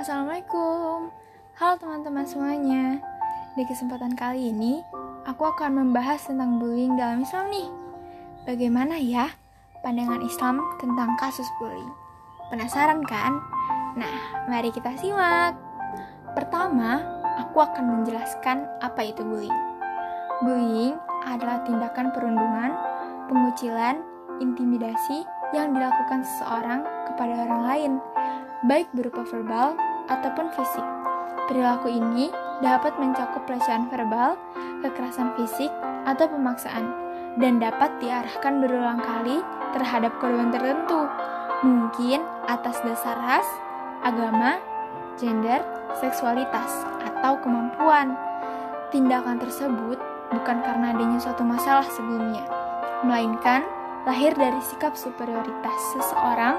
Assalamualaikum. 0.00 1.12
Halo 1.58 1.74
teman-teman 1.76 2.24
semuanya. 2.24 2.98
Di 3.58 3.66
kesempatan 3.66 4.14
kali 4.14 4.54
ini 4.54 4.80
Aku 5.28 5.44
akan 5.44 5.84
membahas 5.84 6.24
tentang 6.24 6.56
bullying 6.56 6.96
dalam 6.96 7.20
Islam 7.20 7.52
nih. 7.52 7.68
Bagaimana 8.48 8.96
ya 8.96 9.28
pandangan 9.84 10.24
Islam 10.24 10.64
tentang 10.80 11.12
kasus 11.20 11.44
bullying? 11.60 11.92
Penasaran 12.48 13.04
kan? 13.04 13.36
Nah, 14.00 14.16
mari 14.48 14.72
kita 14.72 14.96
simak. 14.96 15.60
Pertama, 16.32 17.04
aku 17.36 17.60
akan 17.60 18.00
menjelaskan 18.00 18.64
apa 18.80 19.12
itu 19.12 19.20
bullying. 19.20 19.60
Bullying 20.40 20.96
adalah 21.28 21.60
tindakan 21.68 22.16
perundungan, 22.16 22.72
pengucilan, 23.28 24.00
intimidasi 24.40 25.28
yang 25.52 25.76
dilakukan 25.76 26.24
seseorang 26.24 26.80
kepada 27.12 27.44
orang 27.44 27.62
lain, 27.68 27.92
baik 28.64 28.92
berupa 28.92 29.24
verbal 29.24 29.76
ataupun 30.12 30.52
fisik. 30.52 30.84
Perilaku 31.48 31.88
ini 31.88 32.28
dapat 32.60 32.94
mencakup 33.00 33.48
pelecehan 33.48 33.88
verbal, 33.88 34.36
kekerasan 34.84 35.32
fisik, 35.40 35.72
atau 36.04 36.28
pemaksaan, 36.28 36.92
dan 37.40 37.56
dapat 37.56 37.88
diarahkan 37.98 38.60
berulang 38.60 39.00
kali 39.00 39.40
terhadap 39.72 40.12
korban 40.20 40.52
tertentu, 40.52 41.08
mungkin 41.64 42.20
atas 42.46 42.78
dasar 42.84 43.16
ras, 43.16 43.48
agama, 44.04 44.60
gender, 45.16 45.64
seksualitas, 45.96 46.84
atau 47.00 47.40
kemampuan. 47.40 48.14
Tindakan 48.92 49.40
tersebut 49.40 49.98
bukan 50.30 50.58
karena 50.62 50.92
adanya 50.94 51.18
suatu 51.18 51.42
masalah 51.42 51.86
sebelumnya, 51.88 52.44
melainkan 53.06 53.64
lahir 54.08 54.32
dari 54.32 54.60
sikap 54.64 54.96
superioritas 54.96 55.78
seseorang 55.92 56.56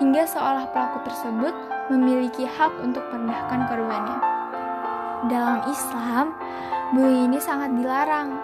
hingga 0.00 0.24
seolah 0.24 0.72
pelaku 0.72 1.04
tersebut 1.04 1.54
memiliki 1.92 2.48
hak 2.48 2.72
untuk 2.80 3.04
merendahkan 3.12 3.68
korbannya. 3.68 4.18
Dalam 5.28 5.58
Islam, 5.68 6.26
bullying 6.94 7.34
ini 7.34 7.40
sangat 7.42 7.74
dilarang 7.76 8.38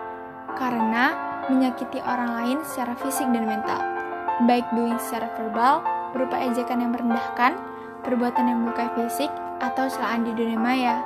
karena 0.58 1.14
menyakiti 1.48 2.00
orang 2.04 2.30
lain 2.40 2.58
secara 2.66 2.96
fisik 2.98 3.28
dan 3.32 3.48
mental. 3.48 3.80
Baik 4.44 4.66
bullying 4.74 4.98
secara 4.98 5.30
verbal 5.38 5.86
berupa 6.12 6.36
ejekan 6.42 6.82
yang 6.82 6.92
merendahkan, 6.92 7.54
perbuatan 8.02 8.44
yang 8.50 8.58
melukai 8.66 8.90
fisik, 8.98 9.30
atau 9.62 9.86
celaan 9.86 10.26
di 10.26 10.32
dunia 10.34 10.58
maya. 10.58 10.96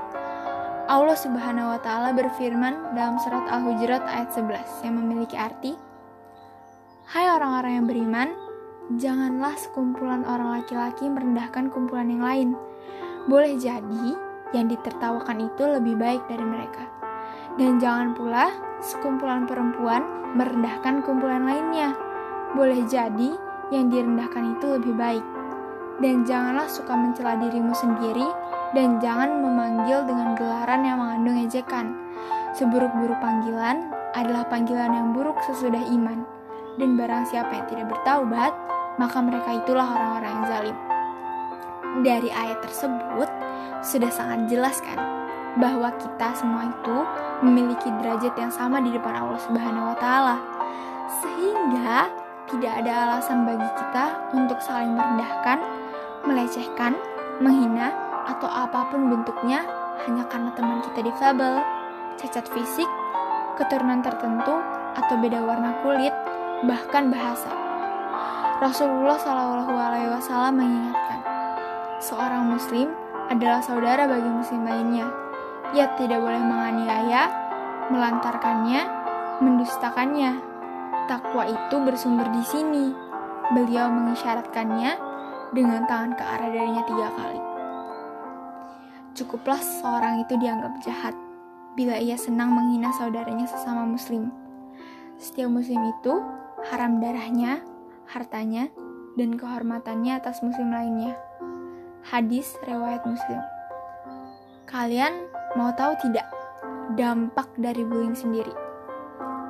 Allah 0.88 1.16
Subhanahu 1.20 1.76
wa 1.76 1.80
taala 1.84 2.16
berfirman 2.16 2.96
dalam 2.96 3.20
surat 3.20 3.44
Al-Hujurat 3.52 4.08
ayat 4.08 4.32
11 4.32 4.88
yang 4.88 4.94
memiliki 4.96 5.36
arti 5.36 5.76
Hai 7.08 7.24
orang-orang 7.24 7.72
yang 7.72 7.86
beriman, 7.88 8.28
janganlah 9.00 9.56
sekumpulan 9.56 10.28
orang 10.28 10.60
laki-laki 10.60 11.08
merendahkan 11.08 11.72
kumpulan 11.72 12.04
yang 12.04 12.20
lain. 12.20 12.48
Boleh 13.24 13.56
jadi 13.56 14.12
yang 14.52 14.68
ditertawakan 14.68 15.48
itu 15.48 15.64
lebih 15.64 15.96
baik 15.96 16.20
dari 16.28 16.44
mereka. 16.44 16.84
Dan 17.56 17.80
jangan 17.80 18.12
pula 18.12 18.52
sekumpulan 18.84 19.48
perempuan 19.48 20.04
merendahkan 20.36 21.00
kumpulan 21.00 21.48
lainnya. 21.48 21.96
Boleh 22.52 22.84
jadi 22.84 23.40
yang 23.72 23.88
direndahkan 23.88 24.60
itu 24.60 24.76
lebih 24.76 24.92
baik. 24.92 25.24
Dan 26.04 26.28
janganlah 26.28 26.68
suka 26.68 26.92
mencela 26.92 27.40
dirimu 27.40 27.72
sendiri 27.72 28.28
dan 28.76 29.00
jangan 29.00 29.40
memanggil 29.40 30.04
dengan 30.04 30.36
gelaran 30.36 30.84
yang 30.84 31.00
mengandung 31.00 31.40
ejekan. 31.40 31.88
Seburuk-buruk 32.52 33.16
panggilan 33.16 33.96
adalah 34.12 34.44
panggilan 34.44 34.92
yang 34.92 35.16
buruk 35.16 35.40
sesudah 35.48 35.88
iman. 35.88 36.37
Dan 36.78 36.94
barang 36.94 37.26
siapa 37.26 37.50
yang 37.58 37.66
tidak 37.66 37.90
bertaubat, 37.90 38.54
maka 39.02 39.18
mereka 39.18 39.50
itulah 39.50 39.82
orang-orang 39.82 40.30
yang 40.30 40.46
zalim. 40.46 40.76
Dari 42.06 42.30
ayat 42.30 42.62
tersebut 42.62 43.26
sudah 43.82 44.10
sangat 44.14 44.46
jelas 44.46 44.78
kan 44.78 44.98
bahwa 45.58 45.90
kita 45.98 46.38
semua 46.38 46.70
itu 46.70 46.96
memiliki 47.42 47.90
derajat 47.98 48.30
yang 48.38 48.54
sama 48.54 48.78
di 48.78 48.94
depan 48.94 49.10
Allah 49.10 49.42
Subhanahu 49.42 49.90
wa 49.90 49.96
taala. 49.98 50.36
Sehingga 51.18 52.14
tidak 52.46 52.72
ada 52.78 52.92
alasan 53.10 53.42
bagi 53.42 53.66
kita 53.74 54.04
untuk 54.38 54.62
saling 54.62 54.94
merendahkan, 54.94 55.58
melecehkan, 56.30 56.94
menghina 57.42 57.90
atau 58.30 58.46
apa 58.46 58.86
pun 58.94 59.10
bentuknya 59.10 59.66
hanya 60.06 60.22
karena 60.30 60.54
teman 60.54 60.78
kita 60.86 61.10
difabel, 61.10 61.58
cacat 62.22 62.46
fisik, 62.54 62.86
keturunan 63.58 63.98
tertentu 63.98 64.62
atau 64.94 65.14
beda 65.18 65.42
warna 65.42 65.74
kulit, 65.82 66.14
bahkan 66.66 67.12
bahasa. 67.12 67.50
Rasulullah 68.58 69.14
Shallallahu 69.14 69.70
Alaihi 69.70 70.10
Wasallam 70.10 70.58
mengingatkan, 70.58 71.20
seorang 72.02 72.50
Muslim 72.50 72.90
adalah 73.30 73.62
saudara 73.62 74.10
bagi 74.10 74.26
Muslim 74.26 74.66
lainnya. 74.66 75.06
Ia 75.76 75.86
tidak 75.94 76.18
boleh 76.18 76.42
menganiaya, 76.42 77.30
melantarkannya, 77.92 78.82
mendustakannya. 79.38 80.42
Takwa 81.06 81.46
itu 81.46 81.76
bersumber 81.78 82.26
di 82.34 82.42
sini. 82.42 82.90
Beliau 83.54 83.88
mengisyaratkannya 83.88 84.92
dengan 85.54 85.86
tangan 85.88 86.12
ke 86.18 86.24
arah 86.24 86.50
darinya 86.50 86.82
tiga 86.84 87.08
kali. 87.14 87.40
Cukuplah 89.16 89.60
seorang 89.60 90.20
itu 90.26 90.34
dianggap 90.36 90.72
jahat 90.84 91.14
bila 91.78 91.96
ia 91.96 92.18
senang 92.18 92.50
menghina 92.52 92.90
saudaranya 92.98 93.46
sesama 93.46 93.86
Muslim. 93.86 94.34
Setiap 95.18 95.50
Muslim 95.50 95.94
itu 95.94 96.14
haram 96.66 96.98
darahnya, 96.98 97.62
hartanya, 98.10 98.66
dan 99.14 99.38
kehormatannya 99.38 100.18
atas 100.18 100.42
muslim 100.42 100.74
lainnya. 100.74 101.14
Hadis 102.02 102.58
riwayat 102.66 103.06
muslim. 103.06 103.38
Kalian 104.66 105.26
mau 105.54 105.70
tahu 105.74 105.94
tidak 106.02 106.26
dampak 106.98 107.46
dari 107.58 107.82
bullying 107.86 108.18
sendiri? 108.18 108.52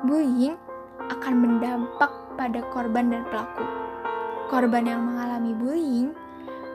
Bullying 0.05 0.55
akan 1.09 1.33
berdampak 1.41 2.11
pada 2.37 2.61
korban 2.71 3.11
dan 3.11 3.23
pelaku. 3.27 3.65
Korban 4.49 4.89
yang 4.89 5.01
mengalami 5.05 5.53
bullying 5.53 6.09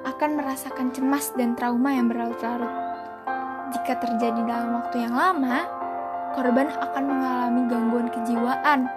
akan 0.04 0.38
merasakan 0.38 0.92
cemas 0.92 1.32
dan 1.34 1.56
trauma 1.56 1.90
yang 1.96 2.12
berlarut-larut. 2.12 2.70
Jika 3.74 3.98
terjadi 3.98 4.40
dalam 4.46 4.78
waktu 4.78 5.02
yang 5.02 5.16
lama, 5.16 5.66
korban 6.34 6.68
akan 6.68 7.04
mengalami 7.06 7.62
gangguan 7.70 8.08
kejiwaan 8.10 8.90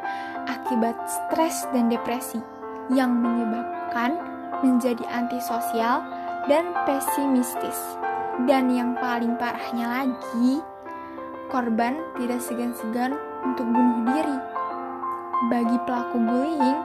akibat 0.49 0.97
stres 1.05 1.69
dan 1.71 1.87
depresi 1.87 2.41
yang 2.89 3.13
menyebabkan 3.13 4.17
menjadi 4.65 5.05
antisosial 5.13 6.01
dan 6.49 6.73
pesimistis. 6.89 7.77
Dan 8.45 8.69
yang 8.69 8.93
paling 8.97 9.33
parahnya 9.41 9.85
lagi, 9.89 10.61
korban 11.49 11.97
tidak 12.21 12.41
segan-segan 12.41 13.17
untuk 13.41 13.65
bunuh 13.65 14.13
diri. 14.13 14.37
Bagi 15.49 15.77
pelaku 15.85 16.17
bullying, 16.21 16.79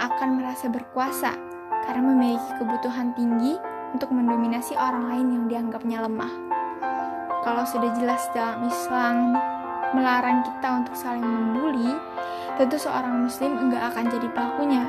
akan 0.00 0.40
merasa 0.40 0.68
berkuasa 0.72 1.32
karena 1.84 2.02
memiliki 2.12 2.50
kebutuhan 2.56 3.12
tinggi 3.12 3.56
untuk 3.92 4.08
mendominasi 4.12 4.72
orang 4.76 5.12
lain 5.12 5.26
yang 5.32 5.44
dianggapnya 5.48 5.98
lemah. 6.04 6.32
Kalau 7.42 7.64
sudah 7.66 7.90
jelas 7.98 8.22
dalam 8.32 8.64
Islam 8.70 9.16
melarang 9.92 10.44
kita 10.44 10.68
untuk 10.84 10.96
saling 10.96 11.24
membuli, 11.24 11.92
tentu 12.56 12.76
seorang 12.76 13.24
muslim 13.24 13.56
enggak 13.56 13.92
akan 13.92 14.04
jadi 14.08 14.28
pelakunya. 14.32 14.84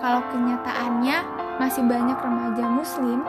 Kalau 0.00 0.24
kenyataannya 0.32 1.16
masih 1.60 1.84
banyak 1.84 2.16
remaja 2.16 2.64
muslim 2.72 3.20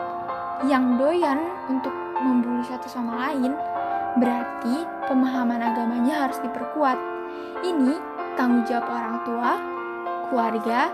yang 0.64 0.96
doyan 0.96 1.40
untuk 1.68 1.92
membuli 2.22 2.64
satu 2.64 2.88
sama 2.88 3.28
lain, 3.28 3.52
berarti 4.16 4.88
pemahaman 5.08 5.60
agamanya 5.60 6.28
harus 6.28 6.40
diperkuat. 6.40 6.96
Ini 7.62 8.00
tanggung 8.36 8.64
jawab 8.64 8.88
orang 8.88 9.16
tua, 9.28 9.52
keluarga, 10.32 10.88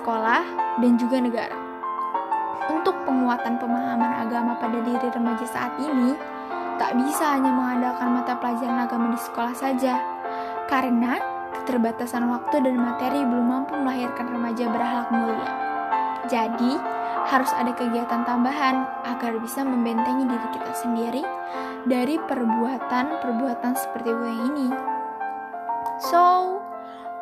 sekolah, 0.00 0.42
dan 0.80 0.92
juga 0.96 1.20
negara. 1.20 1.58
Untuk 2.72 2.96
penguatan 3.04 3.60
pemahaman 3.60 4.24
agama 4.24 4.56
pada 4.56 4.80
diri 4.80 5.08
remaja 5.12 5.44
saat 5.44 5.76
ini, 5.76 6.16
tak 6.76 6.96
bisa 6.98 7.38
hanya 7.38 7.50
mengandalkan 7.50 8.08
mata 8.14 8.34
pelajaran 8.38 8.84
agama 8.84 9.14
di 9.14 9.20
sekolah 9.20 9.54
saja, 9.54 9.94
karena 10.66 11.18
keterbatasan 11.62 12.28
waktu 12.28 12.60
dan 12.60 12.76
materi 12.76 13.22
belum 13.24 13.46
mampu 13.46 13.72
melahirkan 13.78 14.28
remaja 14.28 14.64
berakhlak 14.68 15.08
mulia. 15.14 15.50
Jadi, 16.28 16.72
harus 17.24 17.48
ada 17.56 17.72
kegiatan 17.72 18.22
tambahan 18.28 18.84
agar 19.08 19.32
bisa 19.40 19.64
membentengi 19.64 20.28
diri 20.28 20.48
kita 20.52 20.72
sendiri 20.76 21.22
dari 21.88 22.20
perbuatan-perbuatan 22.20 23.72
seperti 23.76 24.10
bullying 24.12 24.44
ini. 24.52 24.68
So, 26.04 26.58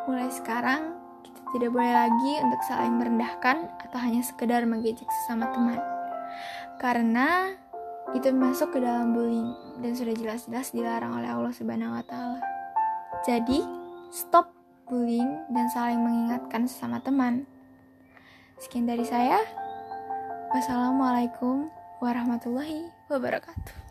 mulai 0.07 0.27
sekarang 0.27 0.99
kita 1.23 1.39
tidak 1.55 1.69
boleh 1.71 1.93
lagi 1.93 2.33
untuk 2.43 2.61
saling 2.67 2.95
merendahkan 2.99 3.71
atau 3.79 3.99
hanya 4.03 4.23
sekedar 4.23 4.67
mengejek 4.67 5.07
sesama 5.23 5.51
teman. 5.55 5.79
Karena 6.79 7.55
itu 8.13 8.29
masuk 8.29 8.77
ke 8.77 8.79
dalam 8.79 9.13
bullying 9.13 9.51
dan 9.81 9.97
sudah 9.97 10.13
jelas-jelas 10.13 10.69
dilarang 10.71 11.17
oleh 11.17 11.29
Allah 11.29 11.53
Subhanahu 11.53 11.97
wa 11.97 12.03
taala. 12.05 12.39
Jadi, 13.25 13.65
stop 14.13 14.53
bullying 14.85 15.41
dan 15.49 15.65
saling 15.73 15.99
mengingatkan 15.99 16.69
sesama 16.69 17.01
teman. 17.01 17.49
Sekian 18.61 18.85
dari 18.85 19.03
saya. 19.03 19.41
Wassalamualaikum 20.53 21.73
warahmatullahi 21.97 22.93
wabarakatuh. 23.09 23.82